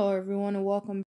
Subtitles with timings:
[0.00, 1.04] Hello, everyone, and welcome.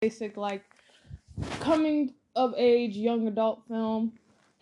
[0.00, 0.62] Basic, like,
[1.60, 4.12] coming of age young adult film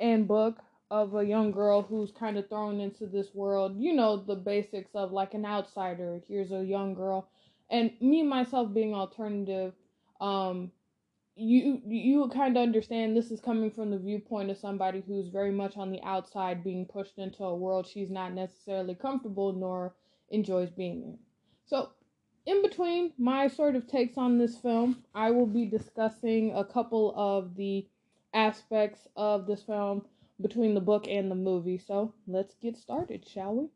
[0.00, 0.58] and book
[0.90, 3.76] of a young girl who's kind of thrown into this world.
[3.78, 6.22] You know, the basics of like an outsider.
[6.26, 7.28] Here's a young girl.
[7.68, 9.74] And me myself being alternative,
[10.22, 10.70] um,
[11.34, 15.52] you you kind of understand this is coming from the viewpoint of somebody who's very
[15.52, 19.94] much on the outside being pushed into a world she's not necessarily comfortable nor
[20.30, 21.18] enjoys being in.
[21.66, 21.90] So,
[22.46, 27.12] in between my sort of takes on this film, I will be discussing a couple
[27.16, 27.86] of the
[28.32, 30.06] aspects of this film
[30.40, 31.78] between the book and the movie.
[31.78, 33.68] So, let's get started, shall we?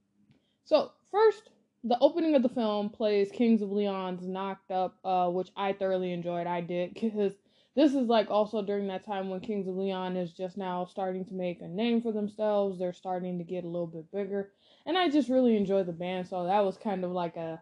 [0.64, 1.50] So, first,
[1.82, 6.12] the opening of the film plays Kings of Leon's Knocked Up, uh, which I thoroughly
[6.12, 6.46] enjoyed.
[6.46, 7.32] I did because
[7.74, 11.24] this is like also during that time when Kings of Leon is just now starting
[11.24, 12.78] to make a name for themselves.
[12.78, 14.52] They're starting to get a little bit bigger,
[14.86, 16.28] and I just really enjoy the band.
[16.28, 17.60] So that was kind of like a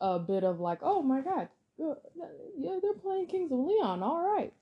[0.00, 1.48] a bit of like, oh my god,
[1.82, 1.94] uh,
[2.58, 4.02] yeah, they're playing Kings of Leon.
[4.02, 4.52] All right.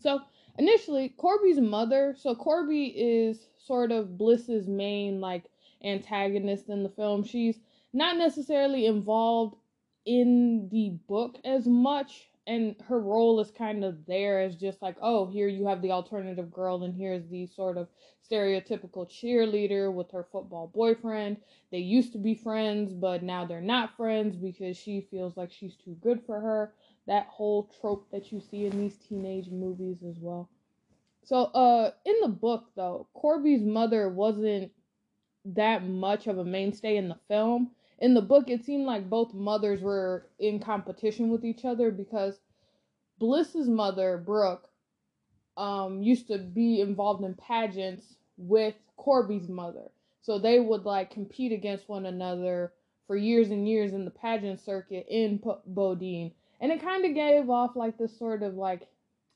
[0.00, 0.20] So
[0.58, 2.14] initially, Corby's mother.
[2.18, 5.44] So Corby is sort of Bliss's main like
[5.82, 7.24] antagonist in the film.
[7.24, 7.58] She's
[7.92, 9.56] not necessarily involved
[10.04, 14.96] in the book as much and her role is kind of there as just like
[15.00, 17.88] oh here you have the alternative girl and here's the sort of
[18.30, 21.36] stereotypical cheerleader with her football boyfriend.
[21.70, 25.76] They used to be friends but now they're not friends because she feels like she's
[25.76, 26.72] too good for her.
[27.06, 30.48] That whole trope that you see in these teenage movies as well.
[31.24, 34.70] So uh in the book though corby's mother wasn't
[35.46, 37.70] that much of a mainstay in the film
[38.04, 42.38] in the book it seemed like both mothers were in competition with each other because
[43.18, 44.68] bliss's mother brooke
[45.56, 49.90] um used to be involved in pageants with corby's mother.
[50.22, 52.72] So they would like compete against one another
[53.06, 56.32] for years and years in the pageant circuit in P- bodeen.
[56.60, 58.88] And it kind of gave off like this sort of like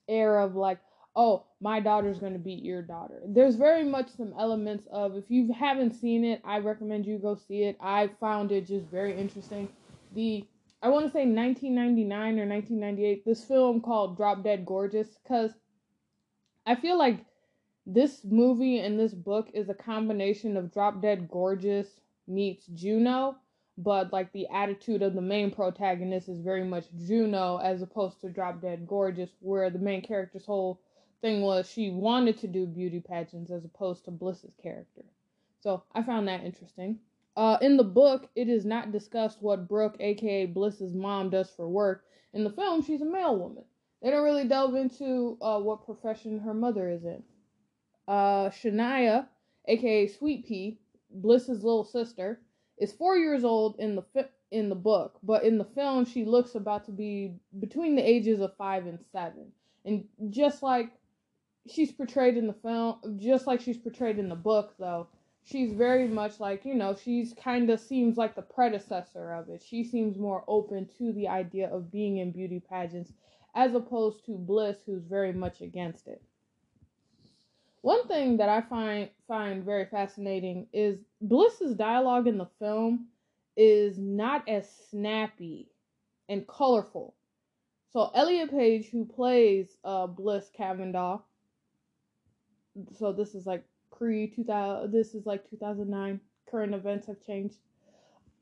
[0.09, 0.79] air of like
[1.19, 3.21] oh, my daughter's going to beat your daughter.
[3.27, 7.35] There's very much some elements of, if you haven't seen it, I recommend you go
[7.35, 7.77] see it.
[7.81, 9.69] I found it just very interesting.
[10.15, 10.45] The,
[10.81, 15.51] I want to say 1999 or 1998, this film called Drop Dead Gorgeous, because
[16.65, 17.25] I feel like
[17.85, 21.89] this movie and this book is a combination of Drop Dead Gorgeous
[22.29, 23.35] meets Juno,
[23.77, 28.29] but like the attitude of the main protagonist is very much Juno as opposed to
[28.29, 30.81] Drop Dead Gorgeous, where the main character's whole
[31.21, 35.03] thing was she wanted to do beauty pageants as opposed to Bliss's character.
[35.61, 36.99] So I found that interesting.
[37.37, 41.69] Uh, in the book, it is not discussed what Brooke, aka Bliss's mom, does for
[41.69, 42.05] work.
[42.33, 43.65] In the film, she's a mail woman.
[44.03, 47.23] They don't really delve into uh, what profession her mother is in.
[48.07, 49.27] Uh, Shania,
[49.67, 50.79] aka Sweet Pea,
[51.11, 52.41] Bliss's little sister,
[52.79, 56.25] is four years old in the fi- in the book, but in the film, she
[56.25, 59.53] looks about to be between the ages of five and seven.
[59.85, 60.91] And just like
[61.71, 65.09] she's portrayed in the film just like she's portrayed in the book though.
[65.45, 69.63] She's very much like you know she's kind of seems like the predecessor of it.
[69.67, 73.13] She seems more open to the idea of being in beauty pageants
[73.55, 76.23] as opposed to bliss who's very much against it.
[77.81, 83.07] One thing that i find find very fascinating is bliss's dialogue in the film
[83.57, 85.69] is not as snappy
[86.29, 87.15] and colorful.
[87.91, 91.23] So elliot page who plays uh, bliss Cavendar
[92.99, 93.65] so this is like
[93.97, 96.21] pre 2000 this is like 2009
[96.51, 97.57] current events have changed.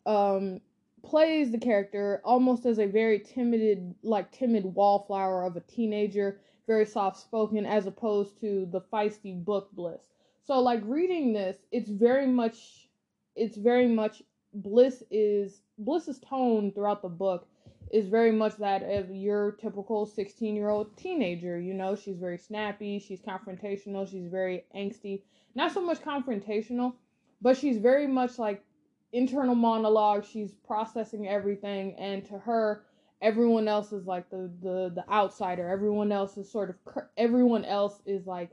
[0.04, 0.60] Um
[1.02, 6.84] plays the character almost as a very timid like timid wallflower of a teenager very
[6.84, 10.02] soft spoken as opposed to the feisty book bliss.
[10.42, 12.88] So like reading this it's very much
[13.36, 14.22] it's very much
[14.54, 17.46] bliss is bliss's tone throughout the book
[17.90, 21.58] is very much that of your typical 16 year old teenager.
[21.58, 25.22] You know, she's very snappy, she's confrontational, she's very angsty.
[25.54, 26.94] Not so much confrontational,
[27.40, 28.64] but she's very much like
[29.12, 30.24] internal monologue.
[30.24, 32.84] She's processing everything, and to her,
[33.22, 35.68] everyone else is like the the the outsider.
[35.68, 38.50] Everyone else is sort of everyone else is like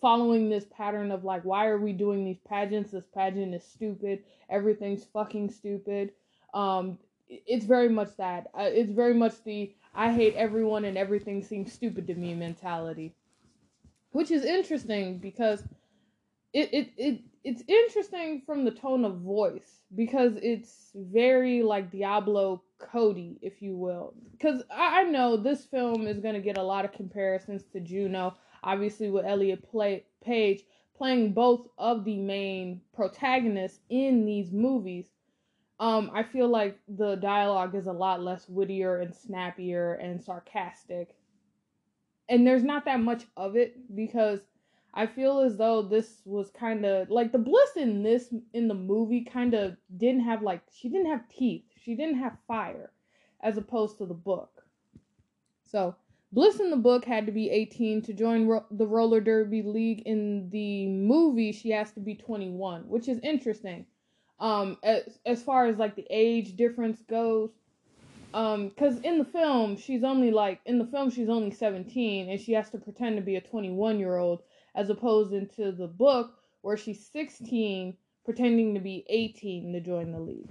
[0.00, 2.90] following this pattern of like why are we doing these pageants?
[2.90, 4.22] This pageant is stupid.
[4.48, 6.12] Everything's fucking stupid.
[6.54, 6.98] Um
[7.28, 8.48] it's very much that.
[8.58, 13.14] Uh, it's very much the I hate everyone and everything seems stupid to me mentality.
[14.10, 15.62] Which is interesting because
[16.52, 22.62] it it, it it's interesting from the tone of voice because it's very like Diablo
[22.78, 24.14] Cody, if you will.
[24.32, 28.36] Because I, I know this film is gonna get a lot of comparisons to Juno,
[28.62, 30.64] obviously with Elliot play, Page
[30.96, 35.06] playing both of the main protagonists in these movies
[35.80, 41.14] um, I feel like the dialogue is a lot less wittier and snappier and sarcastic.
[42.28, 44.40] And there's not that much of it because
[44.92, 48.74] I feel as though this was kind of like the bliss in this in the
[48.74, 51.64] movie kind of didn't have like she didn't have teeth.
[51.82, 52.90] She didn't have fire
[53.40, 54.64] as opposed to the book.
[55.64, 55.94] So,
[56.32, 60.02] Bliss in the book had to be 18 to join ro- the roller derby league
[60.04, 63.86] in the movie she has to be 21, which is interesting
[64.40, 67.50] um as, as far as like the age difference goes
[68.34, 72.40] um because in the film she's only like in the film she's only 17 and
[72.40, 74.42] she has to pretend to be a 21 year old
[74.74, 80.20] as opposed into the book where she's 16 pretending to be 18 to join the
[80.20, 80.50] league.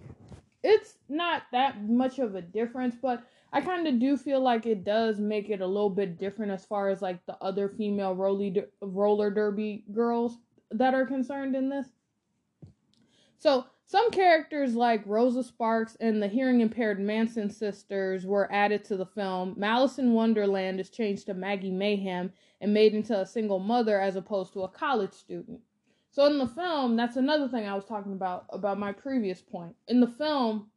[0.64, 3.24] It's not that much of a difference but
[3.54, 6.66] i kind of do feel like it does make it a little bit different as
[6.66, 8.16] far as like the other female
[8.82, 10.38] roller derby girls
[10.72, 11.88] that are concerned in this.
[13.38, 18.98] So some characters like Rosa Sparks and the hearing impaired Manson sisters were added to
[18.98, 19.54] the film.
[19.58, 24.18] Malice in Wonderland is changed to Maggie Mayhem and made into a single mother as
[24.18, 25.62] opposed to a college student.
[26.12, 29.76] So in the film, that's another thing I was talking about about my previous point.
[29.88, 30.68] In the film,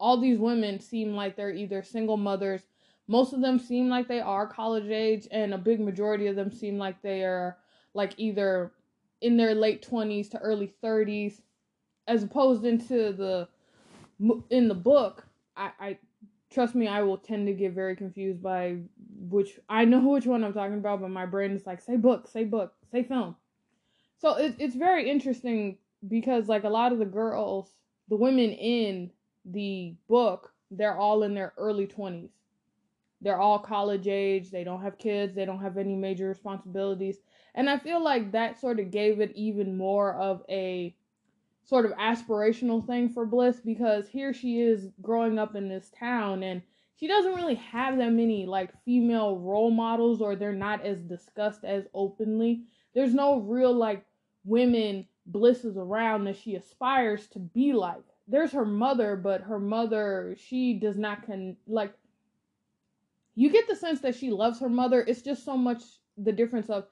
[0.00, 2.62] all these women seem like they're either single mothers,
[3.08, 6.50] most of them seem like they are college age and a big majority of them
[6.50, 7.58] seem like they are
[7.94, 8.72] like either
[9.20, 11.40] in their late 20s to early 30s
[12.06, 13.48] as opposed into the
[14.50, 15.26] in the book
[15.56, 15.98] I, I
[16.50, 18.78] trust me i will tend to get very confused by
[19.28, 22.28] which i know which one i'm talking about but my brain is like say book
[22.28, 23.36] say book say film.
[24.18, 25.76] So it, it's very interesting
[26.08, 27.70] because like a lot of the girls
[28.08, 29.10] the women in
[29.44, 32.30] the book they're all in their early 20s
[33.20, 37.18] they're all college age they don't have kids they don't have any major responsibilities.
[37.54, 40.94] And i feel like that sort of gave it even more of a
[41.66, 46.42] sort of aspirational thing for Bliss because here she is growing up in this town
[46.42, 46.62] and
[46.94, 51.64] she doesn't really have that many like female role models or they're not as discussed
[51.64, 52.62] as openly.
[52.94, 54.04] There's no real like
[54.44, 58.04] women Bliss is around that she aspires to be like.
[58.28, 61.92] There's her mother, but her mother, she does not con like
[63.34, 65.04] you get the sense that she loves her mother.
[65.06, 65.82] It's just so much
[66.16, 66.86] the difference of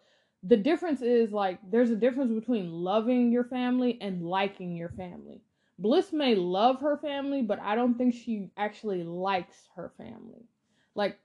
[0.47, 5.41] the difference is like there's a difference between loving your family and liking your family.
[5.79, 10.47] Bliss may love her family, but I don't think she actually likes her family.
[10.95, 11.19] Like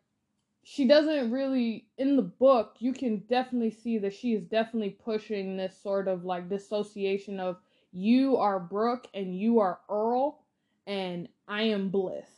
[0.64, 5.58] she doesn't really in the book, you can definitely see that she is definitely pushing
[5.58, 7.58] this sort of like dissociation of
[7.92, 10.40] you are Brooke and you are Earl
[10.88, 12.30] and I am Bliss.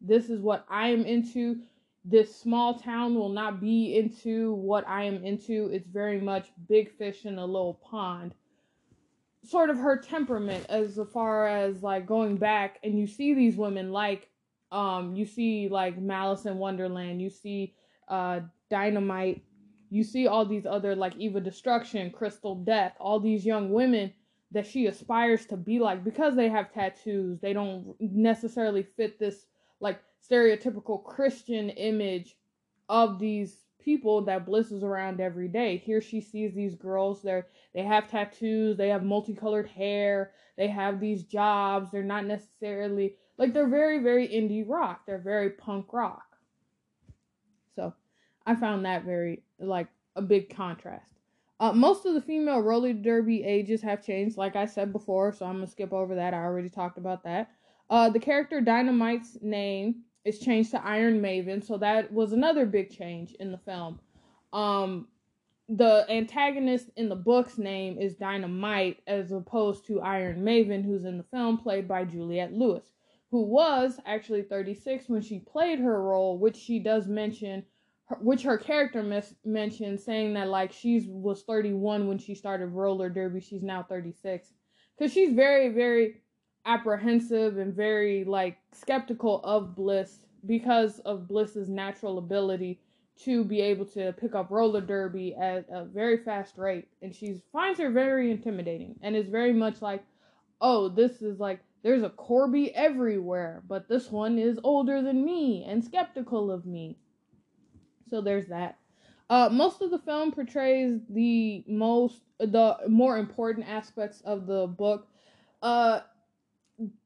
[0.00, 1.60] This is what I am into
[2.04, 5.70] this small town will not be into what I am into.
[5.72, 8.34] It's very much big fish in a little pond.
[9.44, 13.92] Sort of her temperament as far as like going back and you see these women
[13.92, 14.28] like
[14.70, 17.74] um you see like Malice in Wonderland, you see
[18.08, 18.40] uh
[18.70, 19.44] Dynamite,
[19.90, 24.12] you see all these other like Eva Destruction, Crystal Death, all these young women
[24.50, 27.40] that she aspires to be like because they have tattoos.
[27.40, 29.46] They don't necessarily fit this
[29.82, 32.36] like stereotypical Christian image
[32.88, 35.76] of these people that Bliss is around every day.
[35.76, 41.00] Here she sees these girls, they're they have tattoos, they have multicolored hair, they have
[41.00, 45.06] these jobs, they're not necessarily like they're very, very indie rock.
[45.06, 46.36] They're very punk rock.
[47.74, 47.94] So
[48.46, 51.06] I found that very like a big contrast.
[51.58, 55.46] Uh, most of the female roller derby ages have changed, like I said before, so
[55.46, 56.34] I'm gonna skip over that.
[56.34, 57.50] I already talked about that.
[57.92, 62.88] Uh, the character Dynamite's name is changed to Iron Maven, so that was another big
[62.88, 64.00] change in the film.
[64.54, 65.08] Um,
[65.68, 71.18] the antagonist in the book's name is Dynamite, as opposed to Iron Maven, who's in
[71.18, 72.86] the film, played by Juliette Lewis,
[73.30, 77.62] who was actually 36 when she played her role, which she does mention,
[78.22, 83.10] which her character mis- mentioned, saying that like she was 31 when she started roller
[83.10, 84.48] derby, she's now 36,
[84.96, 86.22] because she's very, very
[86.64, 92.80] apprehensive and very like skeptical of Bliss because of Bliss's natural ability
[93.24, 96.88] to be able to pick up roller derby at a very fast rate.
[97.02, 100.04] And she finds her very intimidating and is very much like
[100.60, 105.64] oh this is like there's a corby everywhere but this one is older than me
[105.68, 106.96] and skeptical of me.
[108.08, 108.78] So there's that.
[109.30, 115.08] Uh, most of the film portrays the most the more important aspects of the book.
[115.62, 116.00] Uh,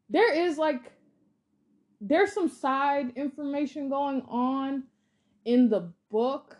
[0.09, 0.93] there is like
[2.01, 4.85] there's some side information going on
[5.45, 6.57] in the book.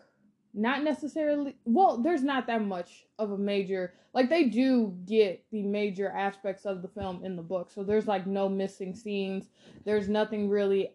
[0.53, 5.61] Not necessarily well there's not that much of a major like they do get the
[5.61, 7.69] major aspects of the film in the book.
[7.69, 9.49] So there's like no missing scenes.
[9.85, 10.93] There's nothing really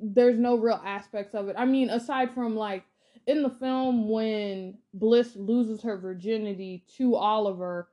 [0.00, 1.56] there's no real aspects of it.
[1.58, 2.84] I mean aside from like
[3.26, 7.88] in the film when bliss loses her virginity to oliver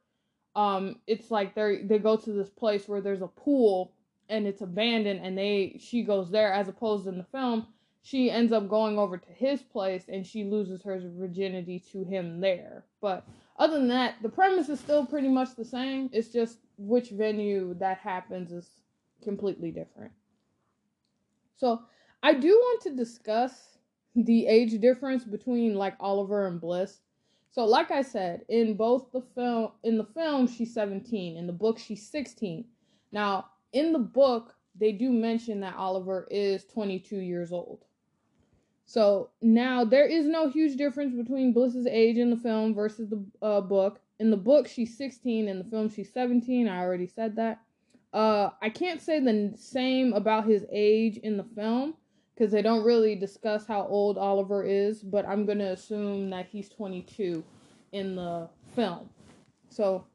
[0.55, 3.93] um it's like they they go to this place where there's a pool
[4.29, 7.67] and it's abandoned and they she goes there as opposed in the film
[8.01, 12.39] she ends up going over to his place and she loses her virginity to him
[12.39, 12.85] there.
[13.01, 16.09] But other than that, the premise is still pretty much the same.
[16.13, 18.69] It's just which venue that happens is
[19.21, 20.11] completely different.
[21.57, 21.81] So,
[22.23, 23.77] I do want to discuss
[24.15, 26.99] the age difference between like Oliver and Bliss.
[27.51, 31.53] So, like I said, in both the film in the film she's 17, in the
[31.53, 32.65] book she's 16.
[33.11, 37.85] Now, in the book, they do mention that Oliver is 22 years old.
[38.85, 43.23] So now there is no huge difference between Bliss's age in the film versus the
[43.41, 43.99] uh, book.
[44.19, 45.47] In the book, she's 16.
[45.47, 46.67] In the film, she's 17.
[46.67, 47.59] I already said that.
[48.11, 51.93] Uh, I can't say the same about his age in the film
[52.33, 56.47] because they don't really discuss how old Oliver is, but I'm going to assume that
[56.47, 57.43] he's 22
[57.91, 59.09] in the film.
[59.69, 60.05] So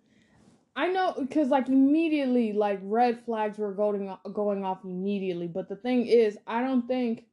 [0.76, 5.76] I know because like immediately like red flags were going going off immediately, but the
[5.76, 7.24] thing is, I don't think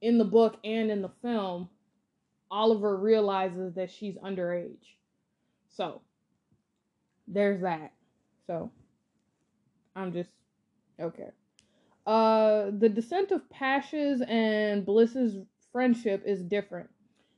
[0.00, 1.68] in the book and in the film,
[2.50, 4.84] Oliver realizes that she's underage.
[5.68, 6.02] So,
[7.28, 7.92] there's that.
[8.46, 8.72] So,
[9.94, 10.30] I'm just
[11.00, 11.30] okay.
[12.04, 15.36] Uh, the descent of Pash's and Bliss's
[15.72, 16.90] friendship is different.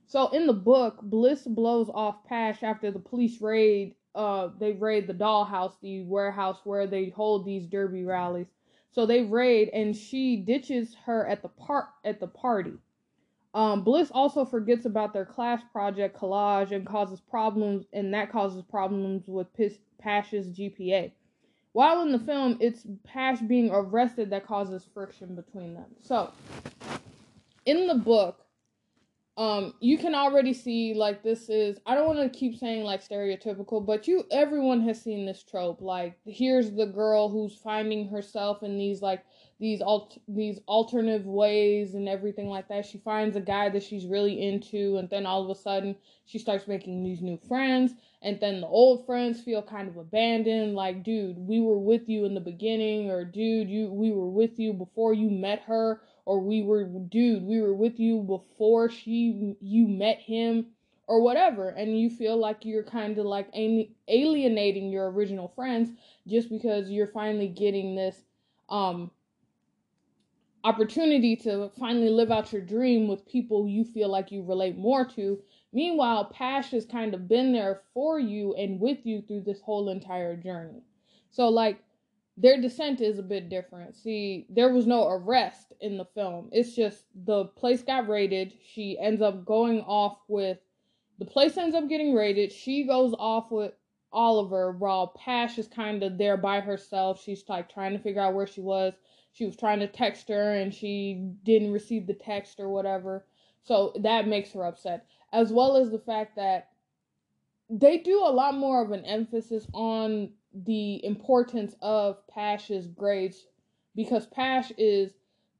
[0.06, 3.94] So in the book, Bliss blows off Pash after the police raid.
[4.14, 8.46] Uh, they raid the dollhouse, the warehouse where they hold these derby rallies.
[8.92, 12.74] So they raid and she ditches her at the part at the party.
[13.54, 18.62] Um, Bliss also forgets about their class project collage and causes problems, and that causes
[18.62, 19.46] problems with
[19.98, 21.12] Pash's GPA.
[21.72, 25.86] While in the film, it's Pash being arrested that causes friction between them.
[26.00, 26.32] So,
[27.66, 28.43] in the book,
[29.36, 33.06] um you can already see like this is i don't want to keep saying like
[33.06, 38.62] stereotypical but you everyone has seen this trope like here's the girl who's finding herself
[38.62, 39.24] in these like
[39.60, 42.84] these alt these alternative ways and everything like that.
[42.84, 46.38] She finds a guy that she's really into and then all of a sudden she
[46.38, 51.04] starts making these new friends and then the old friends feel kind of abandoned like
[51.04, 54.72] dude we were with you in the beginning or dude you we were with you
[54.72, 59.88] before you met her or we were dude we were with you before she you
[59.88, 60.66] met him
[61.06, 61.68] or whatever.
[61.68, 65.90] And you feel like you're kind of like alienating your original friends
[66.26, 68.16] just because you're finally getting this
[68.68, 69.10] um
[70.62, 75.04] opportunity to finally live out your dream with people you feel like you relate more
[75.04, 75.38] to.
[75.74, 79.90] Meanwhile pash has kind of been there for you and with you through this whole
[79.90, 80.82] entire journey.
[81.30, 81.83] So like
[82.36, 83.94] their descent is a bit different.
[83.94, 86.48] See, there was no arrest in the film.
[86.52, 88.54] It's just the place got raided.
[88.72, 90.58] She ends up going off with
[91.18, 92.50] the place ends up getting raided.
[92.50, 93.72] She goes off with
[94.12, 97.22] Oliver while Pash is kind of there by herself.
[97.22, 98.94] She's like trying to figure out where she was.
[99.32, 103.26] She was trying to text her and she didn't receive the text or whatever.
[103.62, 105.06] So that makes her upset.
[105.32, 106.68] As well as the fact that
[107.70, 113.46] they do a lot more of an emphasis on the importance of Pash's grades
[113.96, 115.12] because Pash is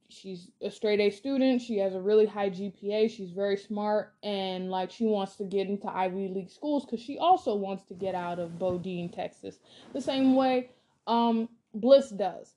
[0.07, 4.69] she's a straight A student, she has a really high GPA, she's very smart and
[4.69, 8.15] like she wants to get into Ivy League schools cuz she also wants to get
[8.15, 9.59] out of Bodeen, Texas.
[9.93, 10.69] The same way
[11.07, 12.55] um Bliss does.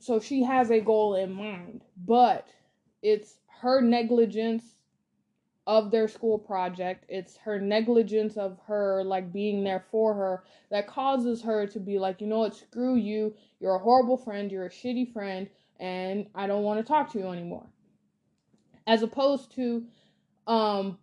[0.00, 2.48] So she has a goal in mind, but
[3.02, 4.77] it's her negligence
[5.68, 7.04] of their school project.
[7.08, 11.98] It's her negligence of her like being there for her that causes her to be
[11.98, 13.34] like, you know what, screw you.
[13.60, 14.50] You're a horrible friend.
[14.50, 15.46] You're a shitty friend,
[15.78, 17.66] and I don't want to talk to you anymore.
[18.86, 19.84] As opposed to
[20.46, 20.98] um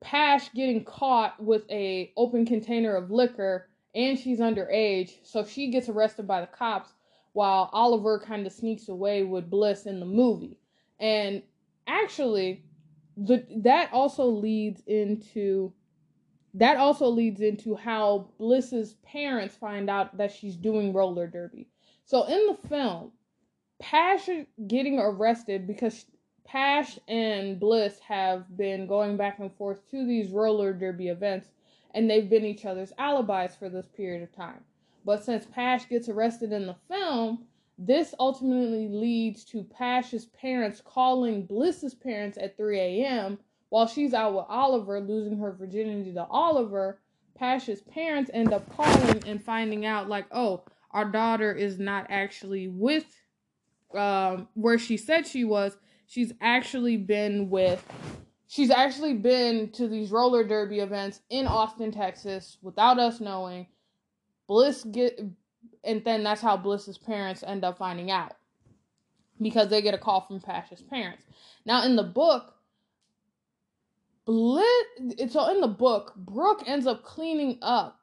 [0.00, 5.88] Pash getting caught with a open container of liquor and she's underage, so she gets
[5.88, 6.92] arrested by the cops
[7.32, 10.58] while Oliver kind of sneaks away with Bliss in the movie.
[11.00, 11.42] And
[11.86, 12.64] actually,
[13.16, 15.72] the that also leads into
[16.54, 21.68] that also leads into how Bliss's parents find out that she's doing roller derby.
[22.04, 23.12] So in the film,
[23.80, 24.28] Pash
[24.68, 26.06] getting arrested because
[26.44, 31.48] Pash and Bliss have been going back and forth to these roller derby events
[31.92, 34.60] and they've been each other's alibis for this period of time.
[35.04, 37.46] But since Pash gets arrested in the film,
[37.78, 43.38] this ultimately leads to Pash's parents calling Bliss's parents at 3 a.m.
[43.68, 47.00] while she's out with Oliver, losing her virginity to Oliver.
[47.36, 50.62] Pash's parents end up calling and finding out, like, oh,
[50.92, 53.06] our daughter is not actually with
[53.94, 55.76] um, where she said she was.
[56.06, 57.84] She's actually been with
[58.54, 63.66] she's actually been to these roller derby events in Austin, Texas, without us knowing.
[64.46, 65.18] Bliss get,
[65.84, 68.32] and then that's how Bliss's parents end up finding out
[69.40, 71.24] because they get a call from Pasha's parents.
[71.64, 72.54] Now in the book,
[74.24, 74.66] Bliss.
[75.28, 78.00] So in the book, Brooke ends up cleaning up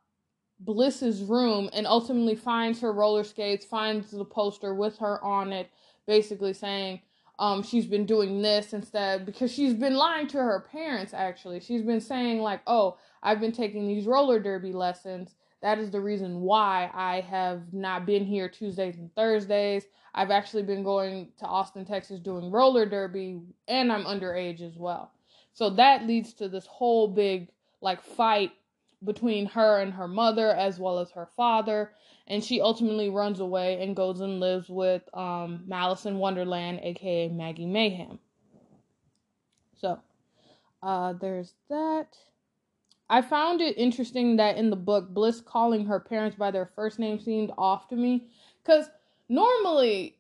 [0.59, 5.71] Bliss's room and ultimately finds her roller skates, finds the poster with her on it,
[6.05, 7.01] basically saying
[7.41, 11.81] um, she's been doing this instead because she's been lying to her parents actually she's
[11.81, 16.41] been saying like oh i've been taking these roller derby lessons that is the reason
[16.41, 21.85] why i have not been here tuesdays and thursdays i've actually been going to austin
[21.85, 25.11] texas doing roller derby and i'm underage as well
[25.53, 27.49] so that leads to this whole big
[27.81, 28.51] like fight
[29.03, 31.91] between her and her mother as well as her father
[32.31, 37.27] and she ultimately runs away and goes and lives with um, Malice in Wonderland, aka
[37.27, 38.19] Maggie Mayhem.
[39.75, 39.99] So,
[40.81, 42.15] uh, there's that.
[43.11, 46.97] I found it interesting that in the book, Bliss calling her parents by their first
[46.97, 48.27] name seemed off to me.
[48.63, 48.89] Because
[49.27, 50.15] normally,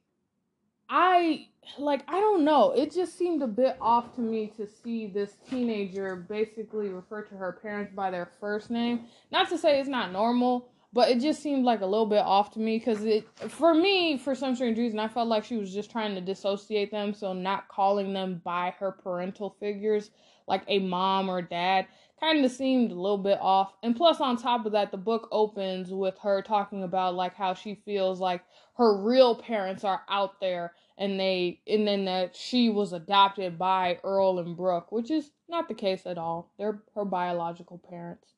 [0.89, 1.47] I
[1.79, 2.71] like I don't know.
[2.71, 7.35] It just seemed a bit off to me to see this teenager basically refer to
[7.35, 9.05] her parents by their first name.
[9.31, 12.51] Not to say it's not normal, but it just seemed like a little bit off
[12.51, 15.73] to me because it for me for some strange reason i felt like she was
[15.73, 20.11] just trying to dissociate them so not calling them by her parental figures
[20.47, 21.87] like a mom or dad
[22.21, 23.73] kind of seemed a little bit off.
[23.83, 27.53] And plus on top of that the book opens with her talking about like how
[27.53, 28.43] she feels like
[28.77, 33.99] her real parents are out there and they and then that she was adopted by
[34.03, 36.53] earl and brooke which is not the case at all.
[36.57, 38.29] They're her biological parents.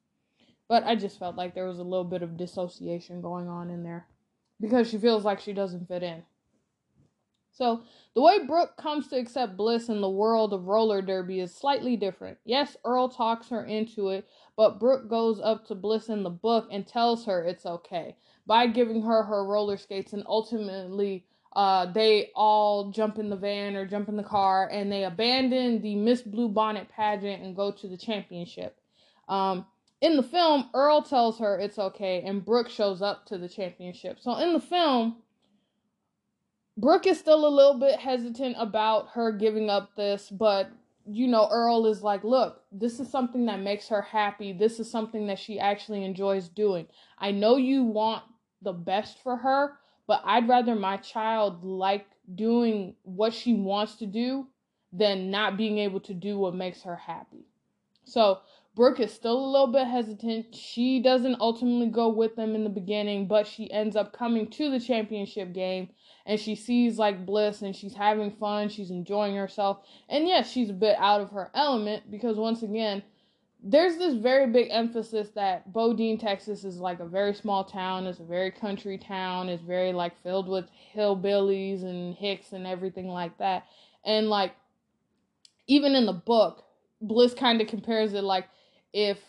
[0.69, 3.83] But I just felt like there was a little bit of dissociation going on in
[3.83, 4.07] there
[4.59, 6.23] because she feels like she doesn't fit in.
[7.53, 7.83] So,
[8.15, 11.95] the way Brooke comes to accept Bliss in the world of roller derby is slightly
[11.95, 12.39] different.
[12.43, 16.67] Yes, Earl talks her into it, but Brooke goes up to Bliss in the book
[16.71, 22.31] and tells her it's okay by giving her her roller skates, and ultimately, uh, they
[22.35, 26.23] all jump in the van or jump in the car and they abandon the Miss
[26.23, 28.79] Blue Bonnet pageant and go to the championship.
[29.29, 29.67] Um,
[30.01, 34.17] in the film, Earl tells her it's okay, and Brooke shows up to the championship.
[34.19, 35.17] So in the film,
[36.75, 40.71] Brooke is still a little bit hesitant about her giving up this, but
[41.05, 44.53] you know, Earl is like, look, this is something that makes her happy.
[44.53, 46.87] This is something that she actually enjoys doing.
[47.19, 48.23] I know you want
[48.61, 49.73] the best for her,
[50.07, 52.05] but I'd rather my child like
[52.35, 54.47] doing what she wants to do
[54.93, 57.45] than not being able to do what makes her happy.
[58.05, 58.39] So
[58.75, 60.55] Brooke is still a little bit hesitant.
[60.55, 64.71] She doesn't ultimately go with them in the beginning, but she ends up coming to
[64.71, 65.89] the championship game
[66.25, 69.79] and she sees like Bliss and she's having fun, she's enjoying herself.
[70.09, 73.03] And yes, she's a bit out of her element because once again,
[73.65, 78.19] there's this very big emphasis that Bodeen, Texas is like a very small town, it's
[78.19, 83.37] a very country town, it's very like filled with hillbillies and hicks and everything like
[83.37, 83.65] that.
[84.05, 84.53] And like
[85.67, 86.65] even in the book,
[87.01, 88.47] Bliss kind of compares it like
[88.91, 89.19] if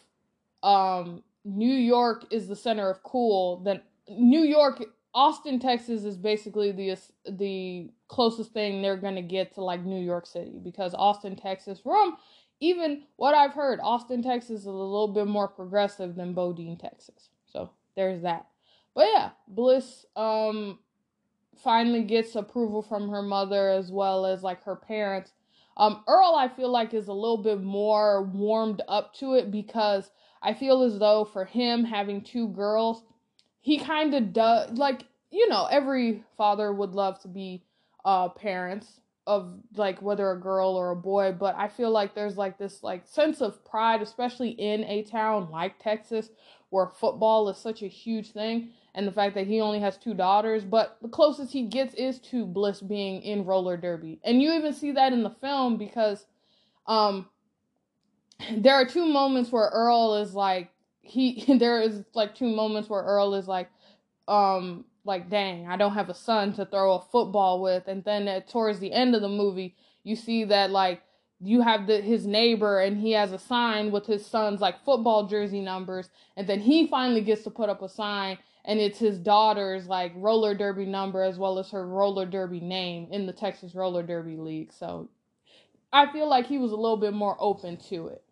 [0.62, 4.82] um New York is the center of cool, then New York,
[5.14, 6.96] Austin, Texas is basically the
[7.30, 12.16] the closest thing they're gonna get to like New York City because Austin, Texas, from
[12.60, 17.30] even what I've heard, Austin, Texas is a little bit more progressive than Bodeen, Texas.
[17.46, 18.46] So there's that.
[18.94, 20.78] But yeah, Bliss um
[21.62, 25.32] finally gets approval from her mother as well as like her parents
[25.76, 30.10] Um, Earl, I feel like, is a little bit more warmed up to it because
[30.42, 33.02] I feel as though for him having two girls,
[33.64, 37.64] he kind of does like you know every father would love to be
[38.04, 42.36] uh parents of like whether a girl or a boy but i feel like there's
[42.36, 46.28] like this like sense of pride especially in a town like texas
[46.68, 50.12] where football is such a huge thing and the fact that he only has two
[50.12, 54.20] daughters but the closest he gets is to bliss being in roller derby.
[54.24, 56.26] And you even see that in the film because
[56.86, 57.30] um
[58.58, 60.70] there are two moments where earl is like
[61.04, 63.70] he there is like two moments where earl is like
[64.28, 68.26] um like dang i don't have a son to throw a football with and then
[68.28, 71.02] at, towards the end of the movie you see that like
[71.40, 75.26] you have the his neighbor and he has a sign with his son's like football
[75.26, 79.18] jersey numbers and then he finally gets to put up a sign and it's his
[79.18, 83.74] daughter's like roller derby number as well as her roller derby name in the Texas
[83.74, 84.72] Roller Derby League.
[84.72, 85.08] So
[85.92, 88.22] I feel like he was a little bit more open to it.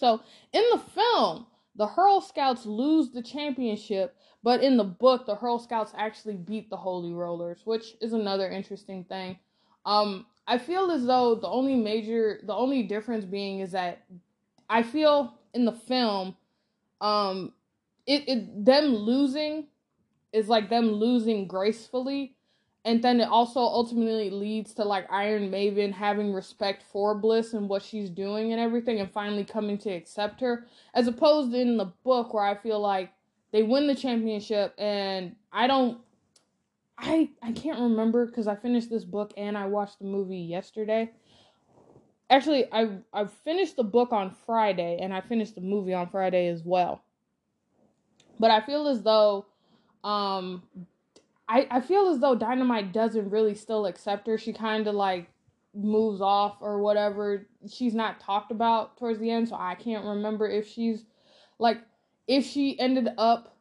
[0.00, 0.22] So
[0.54, 5.58] in the film, the Hurl Scouts lose the championship, but in the book, the Hurl
[5.58, 9.38] Scouts actually beat the Holy Rollers, which is another interesting thing.
[9.84, 14.06] Um, I feel as though the only major, the only difference being is that
[14.70, 16.34] I feel in the film,
[17.02, 17.52] um,
[18.06, 19.66] it, it them losing
[20.32, 22.36] is like them losing gracefully,
[22.84, 27.68] and then it also ultimately leads to like Iron Maven having respect for Bliss and
[27.68, 31.92] what she's doing and everything, and finally coming to accept her, as opposed in the
[32.04, 33.12] book where I feel like
[33.52, 36.00] they win the championship and I don't
[36.96, 41.10] I I can't remember because I finished this book and I watched the movie yesterday.
[42.28, 46.48] Actually, I I finished the book on Friday and I finished the movie on Friday
[46.48, 47.02] as well.
[48.38, 49.46] But I feel as though
[50.04, 50.62] um
[51.50, 54.38] I I feel as though Dynamite doesn't really still accept her.
[54.38, 55.28] She kind of like
[55.74, 57.46] moves off or whatever.
[57.68, 61.04] She's not talked about towards the end, so I can't remember if she's
[61.58, 61.78] like
[62.28, 63.56] if she ended up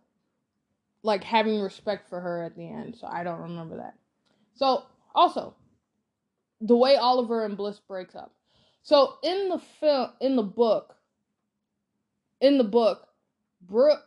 [1.01, 2.95] like having respect for her at the end.
[2.95, 3.95] So I don't remember that.
[4.53, 4.83] So
[5.15, 5.55] also
[6.61, 8.33] the way Oliver and Bliss breaks up.
[8.83, 10.95] So in the film in the book
[12.39, 13.07] in the book
[13.61, 14.03] Brooke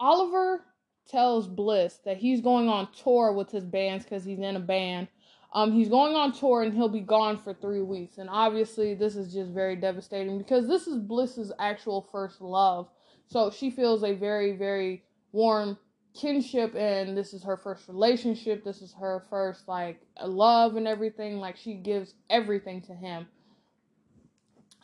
[0.00, 0.64] Oliver
[1.08, 5.08] tells Bliss that he's going on tour with his bands cuz he's in a band.
[5.52, 8.18] Um he's going on tour and he'll be gone for 3 weeks.
[8.18, 12.88] And obviously this is just very devastating because this is Bliss's actual first love
[13.28, 15.78] so she feels a very, very warm
[16.14, 18.64] kinship, and this is her first relationship.
[18.64, 21.38] This is her first, like, love and everything.
[21.38, 23.28] Like, she gives everything to him,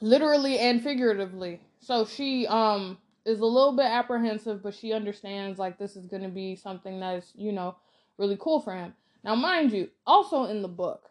[0.01, 1.63] literally and figuratively.
[1.81, 6.23] So she, um, is a little bit apprehensive, but she understands, like, this is going
[6.23, 7.77] to be something that's, you know,
[8.19, 8.95] really cool for him.
[9.23, 11.11] Now, mind you, also in the book,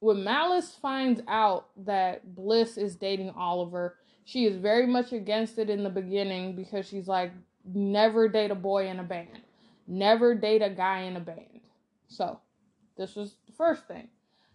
[0.00, 5.70] when Malice finds out that Bliss is dating Oliver, she is very much against it
[5.70, 7.32] in the beginning because she's like,
[7.64, 9.42] never date a boy in a band,
[9.86, 11.60] never date a guy in a band.
[12.08, 12.40] So,
[12.96, 14.08] this was the first thing.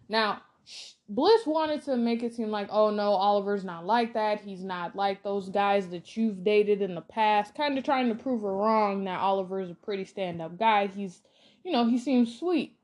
[0.08, 0.42] Now,
[1.08, 4.40] Bliss wanted to make it seem like, oh no, Oliver's not like that.
[4.40, 7.54] He's not like those guys that you've dated in the past.
[7.54, 10.88] Kind of trying to prove her wrong that Oliver's a pretty stand up guy.
[10.88, 11.22] He's,
[11.64, 12.76] you know, he seems sweet.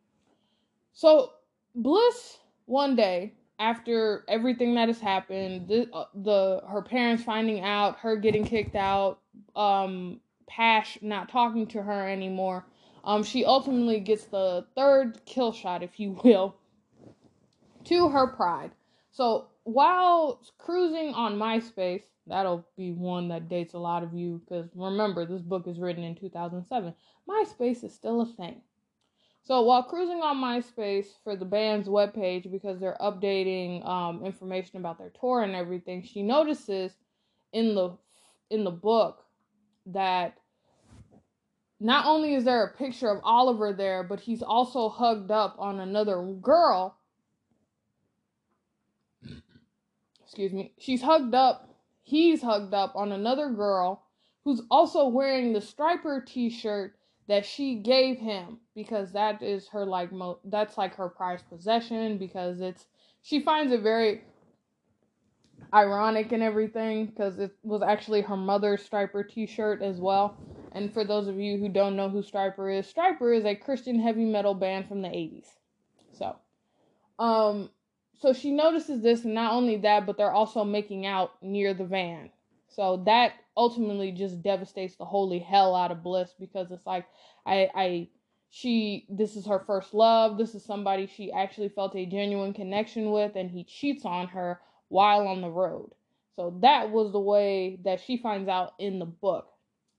[0.94, 1.32] So,
[1.74, 7.98] Bliss one day after everything that has happened, the, uh, the her parents finding out,
[7.98, 9.18] her getting kicked out,
[9.54, 12.64] um, Pash not talking to her anymore,
[13.04, 16.56] um, she ultimately gets the third kill shot, if you will,
[17.84, 18.72] to her pride.
[19.10, 24.68] So while cruising on MySpace, that'll be one that dates a lot of you because
[24.74, 26.94] remember, this book is written in 2007.
[27.28, 28.62] MySpace is still a thing.
[29.42, 34.98] So while cruising on MySpace for the band's webpage because they're updating um, information about
[34.98, 36.92] their tour and everything, she notices
[37.52, 37.96] in the
[38.50, 39.22] in the book
[39.86, 40.38] that
[41.78, 45.80] not only is there a picture of Oliver there, but he's also hugged up on
[45.80, 46.96] another girl.
[50.24, 50.72] Excuse me.
[50.78, 51.68] She's hugged up.
[52.02, 54.04] He's hugged up on another girl
[54.44, 56.96] who's also wearing the Stryper t-shirt
[57.28, 62.18] that she gave him because that is her like mo- that's like her prized possession
[62.18, 62.86] because it's
[63.22, 64.22] she finds it very
[65.72, 70.36] ironic and everything because it was actually her mother's Stryper t-shirt as well.
[70.72, 74.00] And for those of you who don't know who Stryper is, Stryper is a Christian
[74.00, 75.48] heavy metal band from the 80s.
[76.12, 76.36] So,
[77.18, 77.70] um
[78.24, 81.84] so she notices this and not only that, but they're also making out near the
[81.84, 82.30] van.
[82.68, 87.04] So that ultimately just devastates the holy hell out of Bliss because it's like
[87.44, 88.08] I I
[88.48, 90.38] she this is her first love.
[90.38, 94.58] This is somebody she actually felt a genuine connection with and he cheats on her
[94.88, 95.90] while on the road.
[96.34, 99.48] So that was the way that she finds out in the book.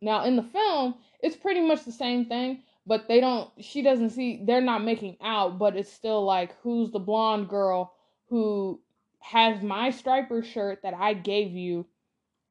[0.01, 4.09] Now in the film it's pretty much the same thing but they don't she doesn't
[4.09, 7.94] see they're not making out but it's still like who's the blonde girl
[8.29, 8.79] who
[9.19, 11.85] has my Stryper shirt that i gave you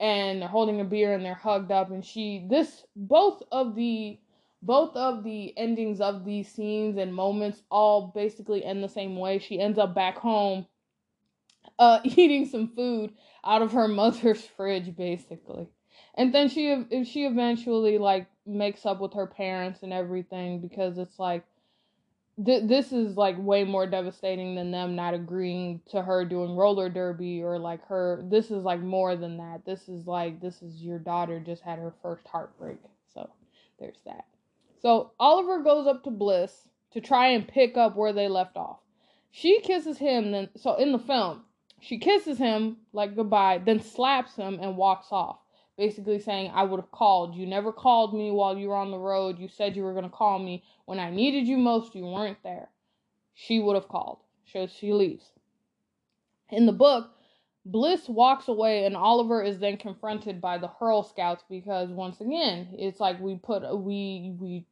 [0.01, 4.19] and they're holding a beer and they're hugged up and she this both of the
[4.65, 9.39] both of the endings of these scenes and moments all basically end the same way.
[9.39, 10.67] She ends up back home
[11.79, 13.13] uh eating some food
[13.45, 15.69] out of her mother's fridge basically.
[16.17, 20.97] And then she if she eventually like makes up with her parents and everything because
[20.99, 21.45] it's like
[22.43, 26.89] th- this is like way more devastating than them not agreeing to her doing roller
[26.89, 29.65] derby or like her this is like more than that.
[29.65, 32.79] This is like this is your daughter just had her first heartbreak.
[33.13, 33.29] So
[33.79, 34.25] there's that.
[34.81, 38.79] So Oliver goes up to Bliss to try and pick up where they left off.
[39.31, 41.43] She kisses him, then so in the film,
[41.81, 45.39] she kisses him like goodbye, then slaps him and walks off,
[45.77, 47.35] basically saying, I would have called.
[47.35, 49.39] You never called me while you were on the road.
[49.39, 50.63] You said you were going to call me.
[50.85, 52.69] When I needed you most, you weren't there.
[53.35, 54.19] She would have called.
[54.53, 55.25] So she leaves.
[56.51, 57.11] In the book,
[57.67, 62.69] Bliss walks away and Oliver is then confronted by the Hurl Scouts because once again,
[62.79, 64.67] it's like we put we we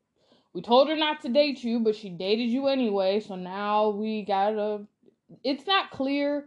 [0.53, 3.21] we told her not to date you, but she dated you anyway.
[3.21, 4.83] So now we gotta.
[5.43, 6.47] It's not clear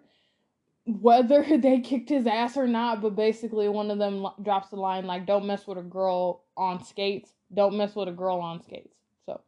[0.86, 5.06] whether they kicked his ass or not, but basically one of them drops the line
[5.06, 7.32] like, "Don't mess with a girl on skates.
[7.54, 8.96] Don't mess with a girl on skates."
[9.26, 9.42] So,